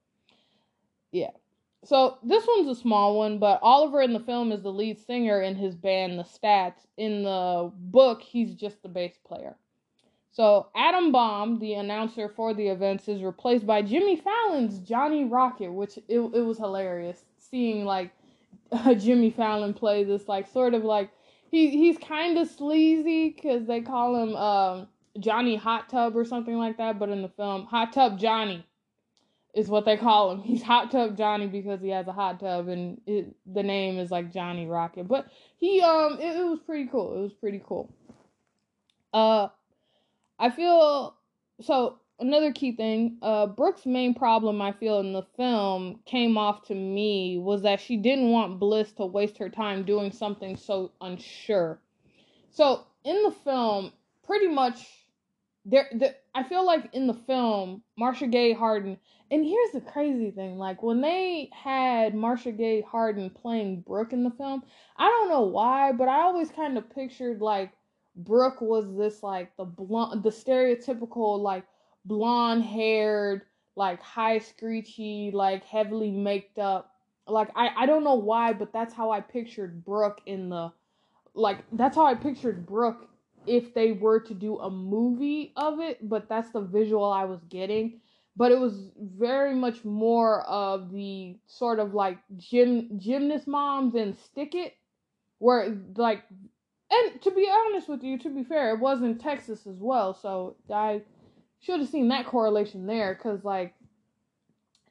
[1.12, 1.32] yeah.
[1.84, 5.42] So this one's a small one, but Oliver in the film is the lead singer
[5.42, 6.86] in his band, The Stats.
[6.98, 9.56] In the book, he's just the bass player.
[10.32, 15.72] So Adam Bomb, the announcer for the events, is replaced by Jimmy Fallon's Johnny Rocket,
[15.72, 18.12] which it, it was hilarious seeing like
[18.98, 21.10] Jimmy Fallon play this like sort of like
[21.50, 24.88] he he's kind of sleazy because they call him um,
[25.20, 28.66] Johnny Hot Tub or something like that, but in the film Hot Tub Johnny
[29.54, 30.42] is what they call him.
[30.44, 34.12] He's Hot Tub Johnny because he has a hot tub and it, the name is
[34.12, 35.08] like Johnny Rocket.
[35.08, 37.18] But he um it, it was pretty cool.
[37.18, 37.92] It was pretty cool.
[39.14, 39.48] Uh
[40.38, 41.16] I feel
[41.62, 46.64] so another key thing, uh Brooke's main problem I feel in the film came off
[46.68, 50.92] to me was that she didn't want Bliss to waste her time doing something so
[51.02, 51.80] unsure.
[52.52, 53.92] So in the film,
[54.24, 55.08] pretty much
[55.66, 58.98] there, there I feel like in the film, Marcia Gay Harden,
[59.30, 64.24] and here's the crazy thing, like when they had Marcia Gay Harden playing Brooke in
[64.24, 64.64] the film,
[64.98, 67.74] I don't know why, but I always kind of pictured like
[68.16, 71.66] Brooke was this like the blonde, the stereotypical like
[72.08, 73.42] blonde haired,
[73.76, 76.92] like high screechy, like heavily maked up.
[77.28, 80.72] Like I I don't know why, but that's how I pictured Brooke in the
[81.34, 83.10] like that's how I pictured Brooke
[83.46, 87.44] if they were to do a movie of it, but that's the visual I was
[87.50, 88.02] getting.
[88.36, 94.16] But it was very much more of the sort of like gym gymnast moms and
[94.18, 94.76] stick it
[95.40, 96.24] where like
[96.90, 100.14] and to be honest with you, to be fair, it was in Texas as well,
[100.14, 101.02] so I
[101.60, 103.74] should have seen that correlation there because like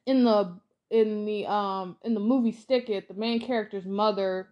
[0.06, 0.58] in the
[0.90, 4.48] in the um in the movie Stick It, the main character's mother,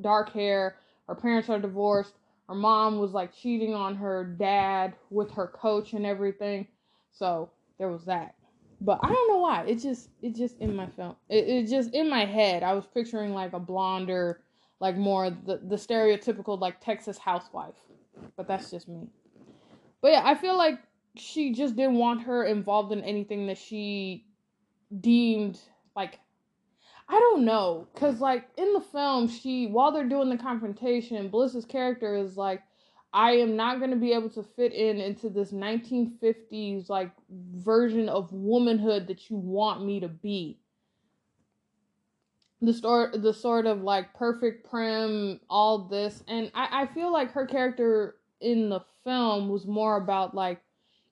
[0.00, 0.76] dark hair,
[1.08, 2.14] her parents are divorced,
[2.48, 6.66] her mom was like cheating on her dad with her coach and everything,
[7.12, 8.34] so there was that.
[8.82, 9.64] But I don't know why.
[9.66, 11.16] It just it just in my film.
[11.28, 12.62] It, it just in my head.
[12.62, 14.40] I was picturing like a blonder
[14.80, 17.74] like more the the stereotypical like Texas housewife.
[18.36, 19.08] But that's just me.
[20.02, 20.78] But yeah, I feel like
[21.16, 24.26] she just didn't want her involved in anything that she
[25.00, 25.58] deemed
[25.96, 26.18] like
[27.08, 31.64] I don't know, cause like in the film, she while they're doing the confrontation, Bliss's
[31.64, 32.62] character is like,
[33.12, 38.32] I am not gonna be able to fit in into this 1950s like version of
[38.32, 40.60] womanhood that you want me to be.
[42.62, 47.32] The sort the sort of like perfect prim all this and I, I feel like
[47.32, 50.62] her character in the film was more about like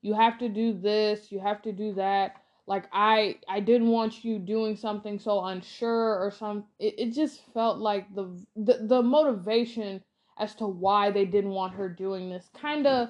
[0.03, 4.25] you have to do this you have to do that like i i didn't want
[4.25, 9.03] you doing something so unsure or some it, it just felt like the, the the
[9.03, 10.03] motivation
[10.39, 13.09] as to why they didn't want her doing this kind of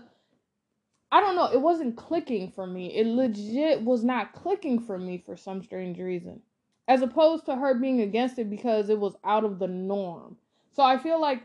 [1.12, 5.22] i don't know it wasn't clicking for me it legit was not clicking for me
[5.24, 6.40] for some strange reason
[6.88, 10.36] as opposed to her being against it because it was out of the norm.
[10.72, 11.42] So I feel like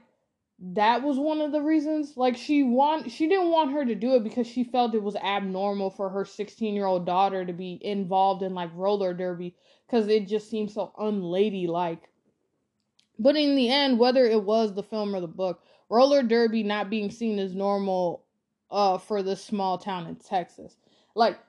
[0.60, 4.16] that was one of the reasons like she want she didn't want her to do
[4.16, 7.80] it because she felt it was abnormal for her 16 year old daughter to be
[7.82, 12.10] involved in like roller derby because it just seemed so unladylike.
[13.20, 16.90] But in the end whether it was the film or the book roller derby not
[16.90, 18.24] being seen as normal
[18.70, 20.78] uh for this small town in texas.
[21.16, 21.40] Like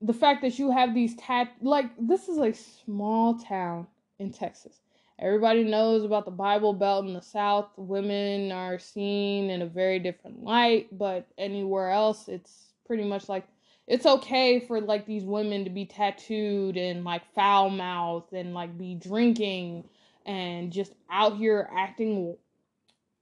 [0.00, 3.88] the fact that you have these tat like this is a small town
[4.18, 4.80] in texas
[5.18, 7.68] Everybody knows about the Bible Belt in the South.
[7.76, 13.46] Women are seen in a very different light, but anywhere else, it's pretty much like
[13.86, 18.76] it's okay for like these women to be tattooed and like foul mouth and like
[18.76, 19.84] be drinking
[20.26, 22.36] and just out here acting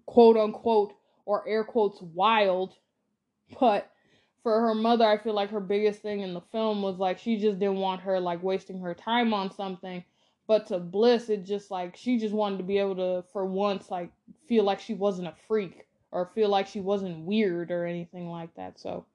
[0.06, 0.94] quote unquote
[1.26, 2.74] or air quotes wild.
[3.60, 3.90] But
[4.42, 7.36] for her mother, I feel like her biggest thing in the film was like she
[7.36, 10.02] just didn't want her like wasting her time on something
[10.46, 13.90] but to Bliss, it just like she just wanted to be able to, for once,
[13.90, 14.10] like
[14.48, 18.54] feel like she wasn't a freak or feel like she wasn't weird or anything like
[18.56, 18.78] that.
[18.78, 19.06] So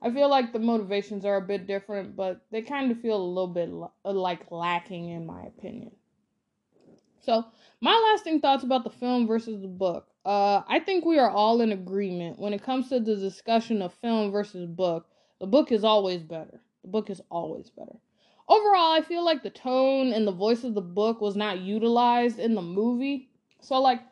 [0.00, 3.22] I feel like the motivations are a bit different, but they kind of feel a
[3.22, 3.70] little bit
[4.04, 5.92] uh, like lacking, in my opinion.
[7.22, 7.44] So,
[7.82, 10.06] my lasting thoughts about the film versus the book.
[10.24, 13.92] Uh, I think we are all in agreement when it comes to the discussion of
[13.94, 15.06] film versus book.
[15.38, 16.62] The book is always better.
[16.82, 17.96] The book is always better
[18.50, 22.40] overall, I feel like the tone and the voice of the book was not utilized
[22.40, 23.30] in the movie.
[23.60, 24.02] So, like,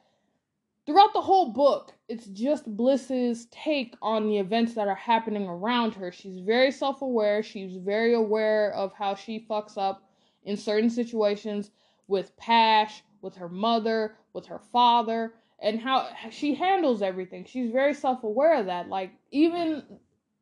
[0.87, 5.95] throughout the whole book, it's just Bliss's take on the events that are happening around
[5.95, 6.13] her.
[6.13, 10.09] She's very self aware, she's very aware of how she fucks up
[10.45, 11.73] in certain situations
[12.07, 17.45] with Pash, with her mother, with her father, and how she handles everything.
[17.45, 18.89] She's very self aware of that.
[18.89, 19.83] Like, even.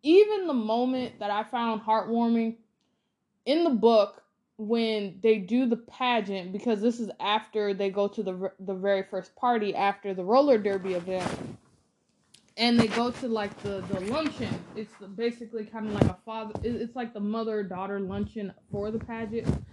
[0.03, 2.59] Even the moment that I found heartwarming
[3.47, 4.23] in the book
[4.59, 9.03] when they do the pageant because this is after they go to the the very
[9.03, 11.59] first party after the roller derby event
[12.57, 14.53] and they go to like the the luncheon.
[14.75, 18.99] It's basically kind of like a father it's like the mother daughter luncheon for the
[18.99, 19.65] pageant.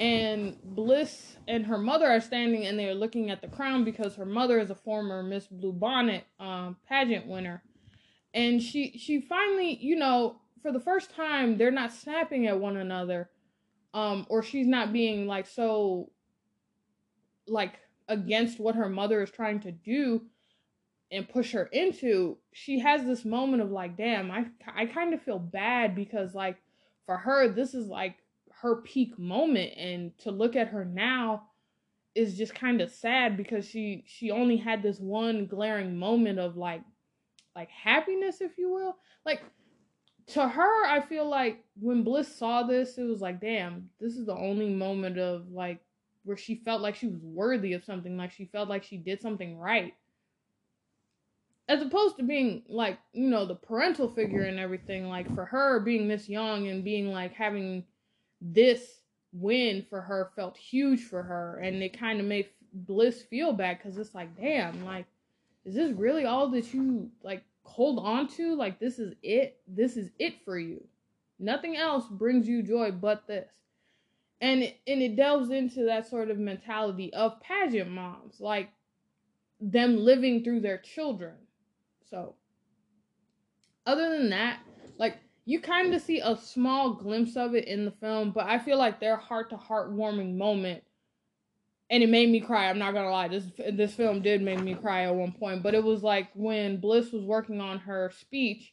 [0.00, 4.24] And bliss and her mother are standing and they're looking at the crown because her
[4.26, 7.62] mother is a former miss bluebonnet um, pageant winner.
[8.34, 12.76] And she she finally you know for the first time they're not snapping at one
[12.76, 13.28] another
[13.94, 16.10] um or she's not being like so
[17.46, 20.22] like against what her mother is trying to do
[21.10, 24.44] and push her into she has this moment of like damn i
[24.74, 26.56] i kind of feel bad because like
[27.04, 28.16] for her this is like
[28.50, 31.42] her peak moment and to look at her now
[32.14, 36.56] is just kind of sad because she she only had this one glaring moment of
[36.56, 36.82] like
[37.54, 38.96] like happiness if you will.
[39.24, 39.42] Like
[40.32, 44.26] to her, I feel like when Bliss saw this, it was like, damn, this is
[44.26, 45.80] the only moment of like
[46.24, 49.20] where she felt like she was worthy of something, like she felt like she did
[49.20, 49.94] something right.
[51.68, 55.80] As opposed to being like, you know, the parental figure and everything, like for her
[55.80, 57.84] being this young and being like having
[58.40, 59.00] this
[59.32, 63.78] win for her felt huge for her and it kind of made Bliss feel bad
[63.78, 65.06] because it's like, damn, like,
[65.64, 69.96] is this really all that you like hold on to like this is it this
[69.96, 70.84] is it for you.
[71.38, 73.50] Nothing else brings you joy but this.
[74.40, 78.70] And and it delves into that sort of mentality of pageant moms like
[79.60, 81.34] them living through their children.
[82.10, 82.34] So
[83.86, 84.60] other than that
[84.98, 88.58] like you kind of see a small glimpse of it in the film but i
[88.58, 90.82] feel like their heart to heart warming moment
[91.92, 92.70] and it made me cry.
[92.70, 93.28] I'm not gonna lie.
[93.28, 96.78] This this film did make me cry at one point, but it was like when
[96.78, 98.72] Bliss was working on her speech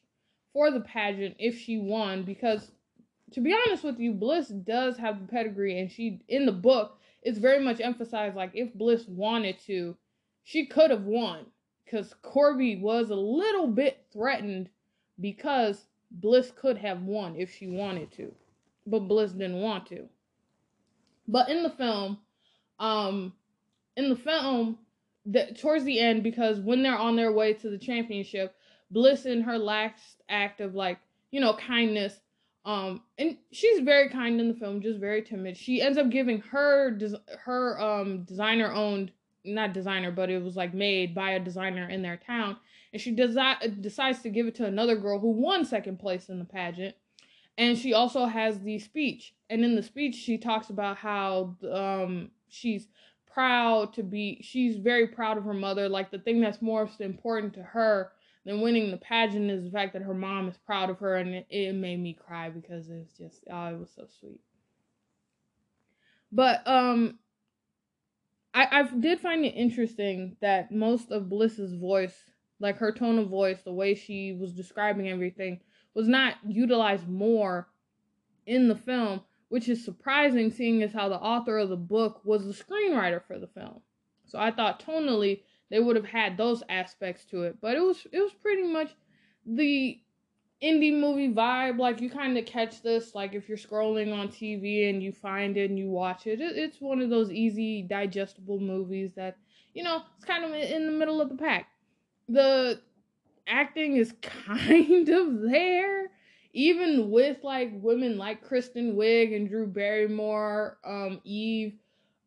[0.53, 2.71] for the pageant if she won because
[3.33, 6.97] to be honest with you, Bliss does have the pedigree and she in the book
[7.21, 9.97] it's very much emphasized like if Bliss wanted to,
[10.45, 11.45] she could have won
[11.91, 14.69] cuz Corby was a little bit threatened
[15.19, 18.33] because Bliss could have won if she wanted to.
[18.87, 20.07] But Bliss didn't want to.
[21.27, 22.19] But in the film,
[22.79, 23.33] um
[23.95, 24.77] in the film
[25.25, 28.55] the, towards the end because when they're on their way to the championship
[28.91, 30.97] bliss in her last act of like
[31.31, 32.21] you know kindness
[32.65, 35.55] um and she's very kind in the film just very timid.
[35.55, 36.97] She ends up giving her
[37.43, 39.11] her um designer owned
[39.45, 42.57] not designer but it was like made by a designer in their town
[42.91, 46.39] and she desi- decides to give it to another girl who won second place in
[46.39, 46.95] the pageant
[47.57, 52.29] and she also has the speech and in the speech she talks about how um
[52.49, 52.87] she's
[53.31, 55.87] proud to be she's very proud of her mother.
[55.87, 58.11] Like the thing that's most important to her
[58.45, 61.35] than winning the pageant is the fact that her mom is proud of her and
[61.35, 64.41] it, it made me cry because it's just oh it was so sweet.
[66.31, 67.19] But um
[68.53, 72.15] I I did find it interesting that most of Bliss's voice,
[72.59, 75.59] like her tone of voice, the way she was describing everything,
[75.93, 77.67] was not utilized more
[78.45, 82.45] in the film, which is surprising seeing as how the author of the book was
[82.45, 83.81] the screenwriter for the film.
[84.25, 88.07] So I thought tonally they would have had those aspects to it, but it was
[88.11, 88.91] it was pretty much
[89.45, 89.99] the
[90.63, 91.79] indie movie vibe.
[91.79, 95.57] Like you kind of catch this, like if you're scrolling on TV and you find
[95.57, 99.37] it and you watch it, it, it's one of those easy digestible movies that
[99.73, 101.67] you know it's kind of in the middle of the pack.
[102.27, 102.81] The
[103.47, 106.11] acting is kind of there,
[106.53, 111.73] even with like women like Kristen Wiig and Drew Barrymore, um, Eve,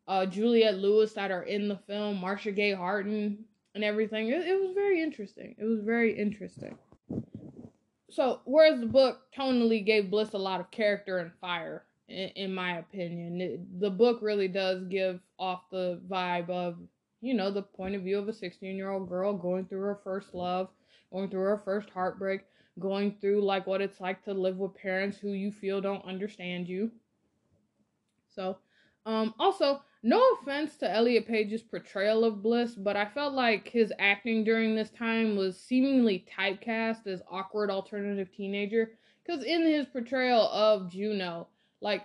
[0.07, 3.45] uh, Juliette Lewis that are in the film, Marcia Gay Harden,
[3.75, 4.29] and everything.
[4.29, 5.55] It, it was very interesting.
[5.57, 6.77] It was very interesting.
[8.09, 12.53] So, whereas the book tonally gave Bliss a lot of character and fire, in, in
[12.53, 16.77] my opinion, it, the book really does give off the vibe of,
[17.21, 19.99] you know, the point of view of a 16 year old girl going through her
[20.03, 20.69] first love,
[21.11, 22.41] going through her first heartbreak,
[22.79, 26.67] going through like what it's like to live with parents who you feel don't understand
[26.67, 26.91] you.
[28.29, 28.57] So,
[29.05, 33.93] um, also, no offense to Elliot Page's portrayal of Bliss, but I felt like his
[33.99, 38.91] acting during this time was seemingly typecast as awkward alternative teenager.
[39.25, 41.47] Because in his portrayal of Juno,
[41.79, 42.01] like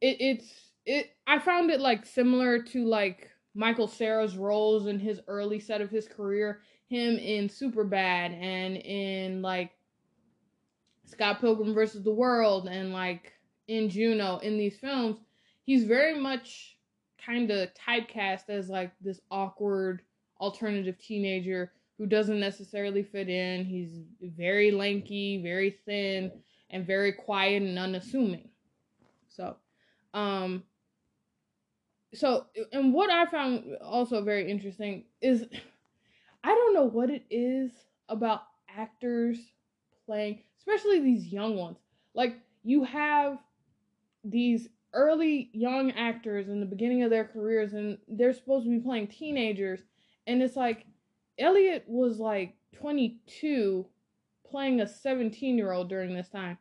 [0.00, 5.20] it, it's it, I found it like similar to like Michael Cera's roles in his
[5.26, 9.72] early set of his career, him in Superbad and in like
[11.04, 13.32] Scott Pilgrim versus the World and like
[13.68, 15.18] in Juno in these films.
[15.64, 16.76] He's very much
[17.24, 20.02] kind of typecast as like this awkward
[20.40, 23.64] alternative teenager who doesn't necessarily fit in.
[23.64, 26.30] He's very lanky, very thin,
[26.70, 28.48] and very quiet and unassuming.
[29.28, 29.56] So,
[30.14, 30.62] um,
[32.14, 35.46] so and what I found also very interesting is
[36.46, 37.72] I don't know what it is
[38.08, 39.36] about actors
[40.06, 41.78] playing, especially these young ones.
[42.14, 43.38] Like you have
[44.22, 48.78] these early young actors in the beginning of their careers and they're supposed to be
[48.78, 49.80] playing teenagers
[50.28, 50.86] and it's like
[51.36, 53.84] Elliot was like 22
[54.48, 56.58] playing a 17 year old during this time.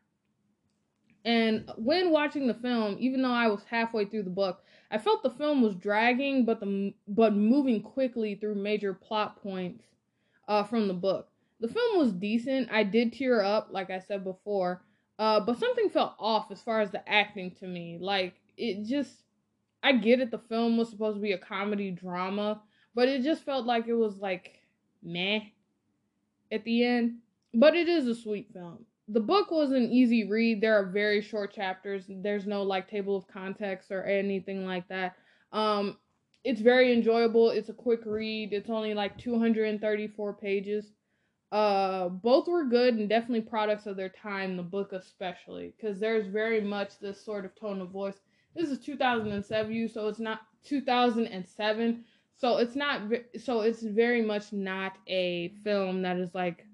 [1.25, 5.23] And when watching the film, even though I was halfway through the book, I felt
[5.23, 9.83] the film was dragging, but the but moving quickly through major plot points
[10.47, 11.29] uh, from the book.
[11.59, 12.69] The film was decent.
[12.71, 14.83] I did tear up, like I said before,
[15.17, 17.97] uh, but something felt off as far as the acting to me.
[17.99, 19.23] Like it just,
[19.81, 20.29] I get it.
[20.29, 22.61] The film was supposed to be a comedy drama,
[22.93, 24.59] but it just felt like it was like
[25.01, 25.39] meh
[26.51, 27.17] at the end.
[27.51, 28.85] But it is a sweet film.
[29.07, 30.61] The book was an easy read.
[30.61, 32.05] There are very short chapters.
[32.09, 35.15] There's no like table of context or anything like that.
[35.51, 35.97] Um,
[36.43, 37.49] it's very enjoyable.
[37.49, 38.53] It's a quick read.
[38.53, 40.91] It's only like 234 pages.
[41.51, 44.57] Uh, both were good and definitely products of their time.
[44.57, 48.19] The book especially, because there's very much this sort of tone of voice.
[48.55, 52.03] This is 2007, so it's not 2007,
[52.37, 53.01] so it's not.
[53.39, 56.65] So it's very much not a film that is like,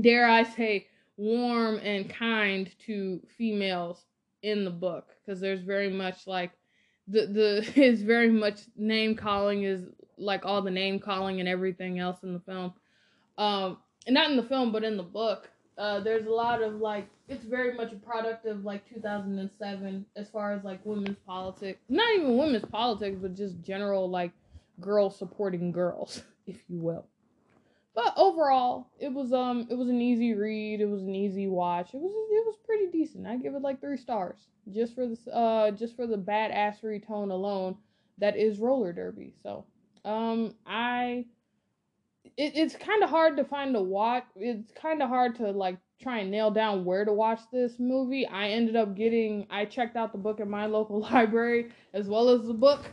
[0.00, 0.88] dare I say,
[1.20, 4.04] warm and kind to females
[4.42, 6.52] in the book, because there's very much like
[7.08, 9.82] the the is very much name calling is
[10.18, 12.72] like all the name calling and everything else in the film
[13.38, 15.50] um, and not in the film, but in the book.
[15.78, 20.28] Uh, there's a lot of like it's very much a product of like 2007 as
[20.28, 24.30] far as like women's politics not even women's politics but just general like
[24.80, 27.06] girls supporting girls if you will
[27.94, 31.94] but overall it was um it was an easy read it was an easy watch
[31.94, 34.38] it was it was pretty decent i give it like three stars
[34.72, 37.76] just for this uh just for the badassery tone alone
[38.18, 39.64] that is roller derby so
[40.04, 41.24] um i
[42.36, 44.24] it, it's kind of hard to find a watch.
[44.36, 48.26] It's kind of hard to like try and nail down where to watch this movie.
[48.26, 49.46] I ended up getting.
[49.50, 52.84] I checked out the book at my local library as well as the book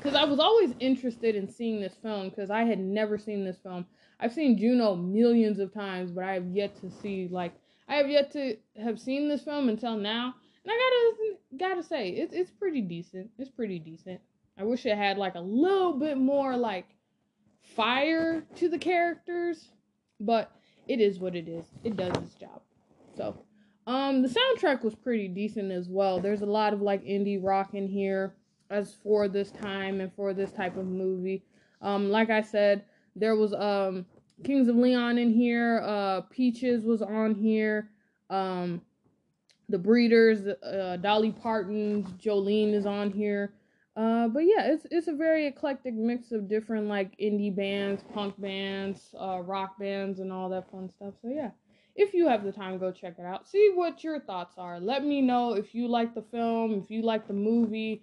[0.00, 3.58] because I was always interested in seeing this film because I had never seen this
[3.58, 3.84] film.
[4.18, 7.52] I've seen Juno millions of times, but I have yet to see like
[7.86, 10.34] I have yet to have seen this film until now.
[10.64, 13.30] And I gotta gotta say, it's it's pretty decent.
[13.38, 14.20] It's pretty decent.
[14.58, 16.86] I wish it had like a little bit more like
[17.62, 19.68] fire to the characters,
[20.18, 20.50] but
[20.88, 21.66] it is what it is.
[21.84, 22.62] It does its job.
[23.16, 23.36] So,
[23.86, 26.20] um, the soundtrack was pretty decent as well.
[26.20, 28.34] There's a lot of like indie rock in here
[28.70, 31.44] as for this time and for this type of movie.
[31.82, 32.84] Um, like I said,
[33.16, 34.06] there was um
[34.44, 35.82] Kings of Leon in here.
[35.84, 37.90] Uh, Peaches was on here.
[38.30, 38.82] Um,
[39.68, 43.54] the Breeders, uh, Dolly Parton, Jolene is on here.
[43.96, 48.40] Uh, but yeah, it's it's a very eclectic mix of different like indie bands, punk
[48.40, 51.14] bands, uh, rock bands, and all that fun stuff.
[51.20, 51.50] So yeah,
[51.96, 53.48] if you have the time, go check it out.
[53.48, 54.80] See what your thoughts are.
[54.80, 58.02] Let me know if you like the film, if you like the movie.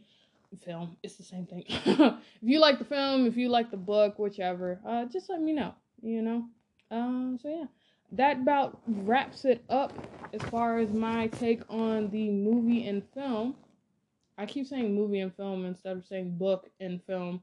[0.64, 1.64] Film, it's the same thing.
[1.68, 5.54] if you like the film, if you like the book, whichever, uh, just let me
[5.54, 5.74] know.
[6.02, 6.46] You know.
[6.90, 7.38] Um.
[7.42, 7.66] So yeah,
[8.14, 9.94] that about wraps it up
[10.34, 13.56] as far as my take on the movie and film.
[14.38, 17.42] I keep saying movie and film instead of saying book and film.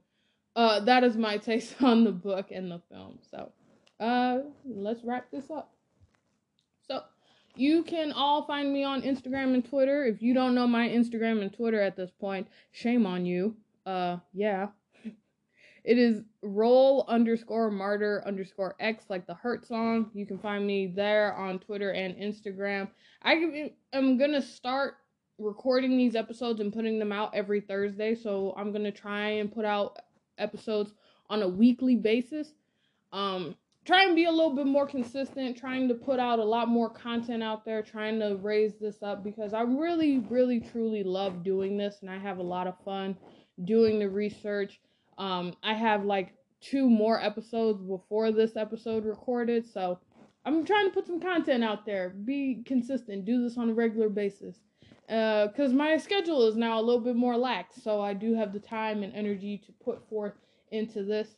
[0.56, 3.18] Uh, that is my taste on the book and the film.
[3.30, 3.52] So,
[4.00, 5.72] uh, let's wrap this up.
[6.86, 7.02] So,
[7.56, 10.04] you can all find me on Instagram and Twitter.
[10.04, 13.56] If you don't know my Instagram and Twitter at this point, shame on you.
[13.86, 14.68] Uh, yeah.
[15.84, 20.10] it is role underscore martyr underscore x like the hurt song.
[20.14, 22.88] You can find me there on Twitter and Instagram.
[23.22, 24.94] I am gonna start
[25.38, 28.14] recording these episodes and putting them out every Thursday.
[28.14, 29.98] So I'm to try and put out
[30.38, 30.92] episodes
[31.28, 32.48] on a weekly basis.
[33.12, 36.68] Um, try and be a little bit more consistent, trying to put out a lot
[36.68, 41.42] more content out there, trying to raise this up because I really, really, truly love
[41.42, 43.16] doing this and I have a lot of fun
[43.64, 44.80] doing the research.
[45.18, 49.98] Um, I have like two more episodes before this episode recorded, so
[50.46, 54.08] I'm trying to put some content out there, be consistent, do this on a regular
[54.08, 54.58] basis
[55.06, 58.52] because uh, my schedule is now a little bit more lax, so I do have
[58.52, 60.32] the time and energy to put forth
[60.70, 61.36] into this.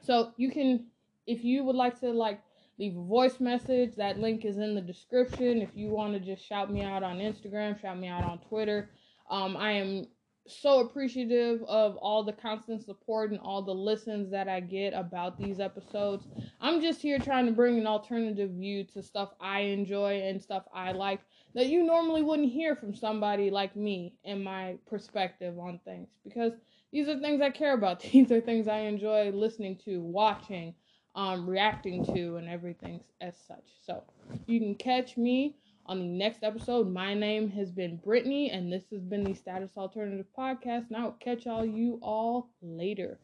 [0.00, 0.86] So you can,
[1.26, 2.40] if you would like to like
[2.78, 5.62] leave a voice message, that link is in the description.
[5.62, 8.90] If you want to just shout me out on Instagram, shout me out on Twitter.
[9.30, 10.06] Um, I am
[10.48, 15.38] so appreciative of all the constant support and all the listens that I get about
[15.38, 16.26] these episodes.
[16.60, 20.64] I'm just here trying to bring an alternative view to stuff I enjoy and stuff
[20.74, 21.20] I like
[21.54, 26.52] that you normally wouldn't hear from somebody like me and my perspective on things because
[26.92, 28.00] these are things I care about.
[28.12, 30.74] These are things I enjoy listening to, watching,
[31.14, 33.64] um, reacting to, and everything as such.
[33.86, 34.02] So
[34.46, 35.56] you can catch me
[35.86, 36.88] on the next episode.
[36.88, 40.88] My name has been Brittany, and this has been the Status Alternative Podcast.
[40.88, 43.18] And I will catch all you all later.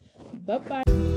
[0.44, 1.07] Bye bye.